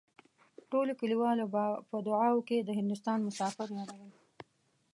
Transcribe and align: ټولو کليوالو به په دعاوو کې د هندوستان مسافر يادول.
ټولو 0.71 0.91
کليوالو 0.99 1.45
به 1.53 1.63
په 1.89 1.97
دعاوو 2.07 2.45
کې 2.47 2.57
د 2.61 2.69
هندوستان 2.79 3.19
مسافر 3.27 3.67
يادول. 3.77 4.11